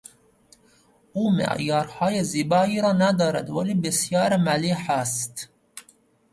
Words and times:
او 1.13 1.31
معیارهای 1.31 2.23
زیبایی 2.23 2.81
را 2.81 2.93
ندارد 2.93 3.49
ولی 3.49 3.73
بسیار 3.73 4.37
ملیح 4.37 4.91
است. 4.91 5.49